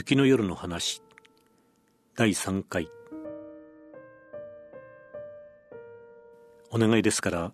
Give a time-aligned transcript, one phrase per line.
[0.00, 1.02] 雪の夜の話。
[2.16, 2.88] 第3回。
[6.70, 7.52] お願いですから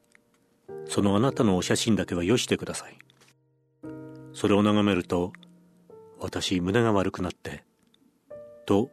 [0.85, 2.97] そのあなたのお写真だけはよしてください。
[4.33, 5.33] それを眺めると
[6.21, 7.65] 私胸が悪くなって
[8.65, 8.93] と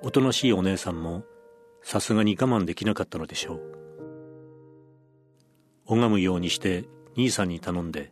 [0.00, 1.24] おとなしいお姉さんも
[1.82, 3.60] さすがに我慢できなかったのでしょう。
[5.84, 8.10] 拝むようにして兄さんに頼んで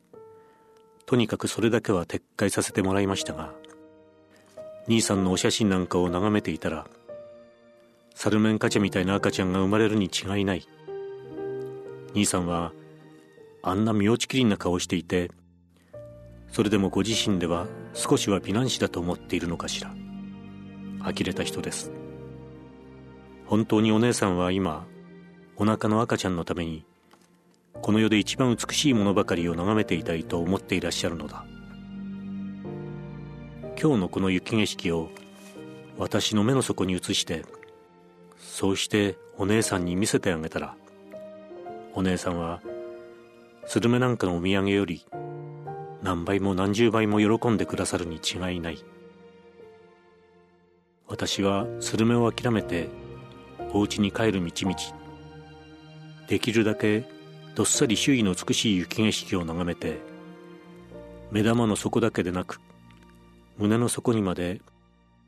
[1.06, 3.54] とにかくそれだけは撤回させてもらいましたが
[4.88, 6.86] 兄さんのお写真なんかを眺めていたら
[8.14, 10.66] サルメンカチャみたいな赤ちゃんが生まれるに違いない。
[12.14, 12.72] 兄さんは
[13.62, 15.30] あんな身落ちきりな顔をしていて
[16.50, 19.94] それでもご自身では少しは美男子だと思っているのかしら。
[21.04, 21.92] 呆れた人です。
[23.44, 24.86] 本当にお姉さんは今
[25.56, 26.84] お腹の赤ちゃんのために
[27.82, 31.44] この世で一番美しいものばかりを眺めていたいと思っていらっしゃるのだ。
[33.80, 35.08] 今日のこの雪景色を
[35.98, 37.44] 私の目の底に映して
[38.36, 40.74] そうしてお姉さんに見せてあげたら
[41.94, 42.60] お姉さんは
[43.66, 45.06] スルメなんかのお土産より
[46.02, 48.84] 何倍も何十倍も喜んでくださるに違いない。
[51.06, 52.88] 私はスルメを諦めて
[53.72, 54.76] お家に帰る道々
[56.28, 57.04] できるだけ
[57.54, 59.98] どっさり周囲の美しい雪景色を眺めて
[61.30, 62.60] 目玉の底だけでなく
[63.58, 64.62] 胸の底にまで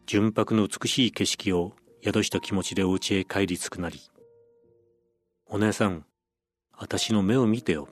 [0.06, 1.72] 純白の美しい景色を
[2.04, 4.00] 宿した気持ちでお家へ帰り着くなり。
[5.48, 6.04] お姉さん
[6.78, 7.88] 私の目を見てよ。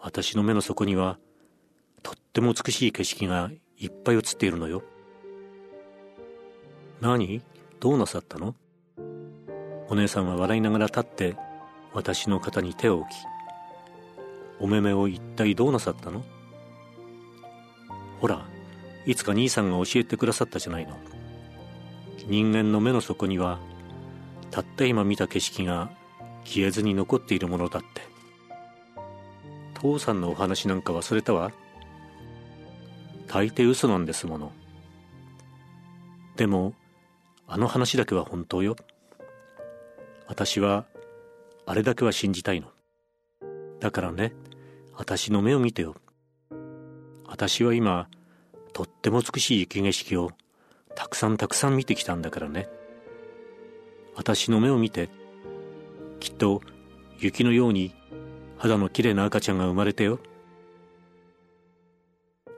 [0.00, 1.18] 私の目の底には
[2.02, 4.82] とっても美しい景色がいっぱい映っているのよ。
[7.00, 7.42] 何？
[7.78, 8.56] どうなさったの？
[9.88, 11.36] お姉さんは笑いながら立って
[11.92, 13.12] 私の肩に手を置き
[14.58, 16.24] お目目を一体どうなさったの？
[18.20, 18.44] ほら
[19.06, 20.96] いつか兄さんが教えてくださったじゃないの。
[22.26, 23.58] 人間の目の底には
[24.50, 25.90] たった今見た景色が
[26.44, 28.02] 消えずに残っているものだって。
[29.74, 31.50] 父さんのお話なんか忘れたわ。
[33.26, 34.52] 大抵嘘なんですもの。
[36.36, 36.74] でも
[37.48, 38.76] あの話だけは本当よ。
[40.28, 40.86] 私は
[41.66, 42.68] あれだけは信じたいの。
[43.80, 44.32] だからね
[44.94, 45.96] 私の目を見てよ。
[47.26, 48.08] 私は今
[48.72, 50.30] とっても美しい雪景色を
[50.94, 52.68] たくさんたくさん見てきたんだからね。
[54.14, 55.08] 私の目を見て
[56.20, 56.60] きっと
[57.18, 57.94] 雪のように
[58.58, 60.18] 肌のきれいな赤ちゃんが生まれてよ。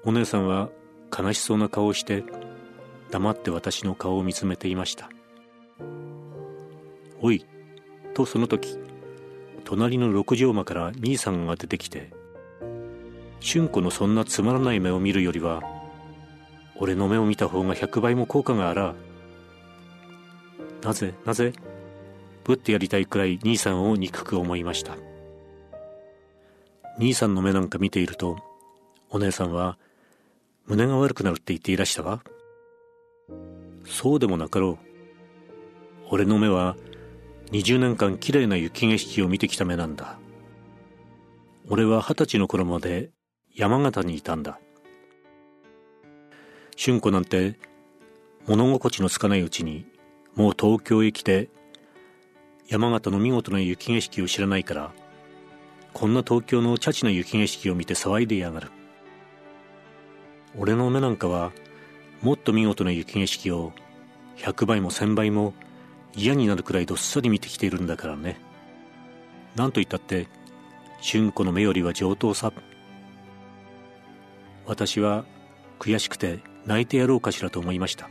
[0.05, 0.69] お姉さんは
[1.17, 2.25] 悲しそうな顔をして
[3.11, 5.09] 黙って私の顔を見つめていました。
[7.21, 7.47] おい
[8.13, 8.79] とその時
[9.65, 12.11] 隣の六畳間から兄さんが出てきて
[13.41, 15.63] 春子のそんなつまらない目を見るよりは
[16.77, 18.95] 俺の目を見た方が100倍も効果があら。
[20.83, 21.53] なぜなぜ？
[22.45, 24.97] ぶってやりたいくらい兄さんを憎く思いました。
[26.99, 28.37] 兄さんの目なんか見ていると
[29.11, 29.79] お姉さんは
[30.67, 32.23] 胸が悪くなるって言っていらしたわ。
[33.87, 34.87] そうでもなかろう。
[36.11, 36.77] 俺の目は
[37.51, 40.19] 20年間きれいな雪景色を見てきた目なんだ。
[41.69, 43.11] 俺は二十歳の頃まで
[43.55, 44.59] 山形にいたんだ。
[46.77, 47.57] 春子なんて
[48.47, 49.87] 物心地のつかないうちに
[50.35, 51.49] もう東京へ来て
[52.69, 54.93] 山形の見事な雪景色を知らないから
[55.93, 58.71] こんな東京のチャチな雪景色を見て騒いでやがる。
[60.59, 61.53] 俺の目なんかは
[62.21, 63.73] もっと見事な雪景色を
[64.37, 65.55] 100倍も1000倍も
[66.17, 68.41] 嫌になるくらいどっさり見てきているんだからね。
[69.55, 70.27] なんと言ったって
[71.01, 72.53] 春子の目よりは上等さ。
[74.67, 75.25] 私は
[75.79, 78.09] 悔しくて泣いてやろうかしらと思いました。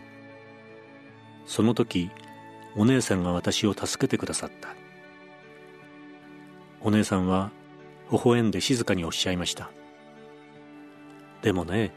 [1.46, 2.10] その時
[2.76, 4.70] お姉さんが私を助けてくださった。
[6.82, 7.52] お姉さんは
[8.12, 9.72] 微笑んで静かにおっしゃいました。
[11.42, 11.92] でもね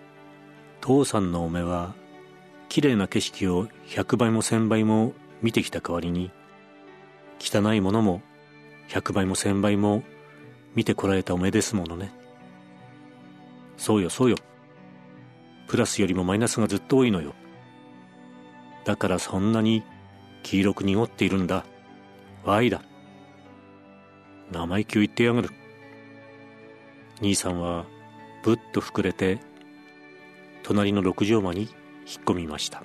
[0.80, 1.94] 父さんのお目は
[2.68, 6.30] 綺麗な景色を100倍も1000倍も見てきた代わりに
[7.38, 8.22] 汚いものも
[8.88, 10.02] 100倍も1000倍も
[10.74, 12.12] 見てこられたお目ですものね。
[13.76, 14.36] そうよそうよ。
[15.76, 17.34] プラスよりもマイナスがずっと多いのよ。
[18.86, 19.82] だからそんなに
[20.42, 21.66] 黄色く濁っているんだ。
[22.46, 22.80] Y だ。
[24.50, 25.50] 生意気を言ってやがる。
[27.20, 27.84] 兄さんは
[28.42, 29.38] ぶっと膨れて
[30.62, 31.68] 隣の六畳間に引っ
[32.24, 32.82] 込みました。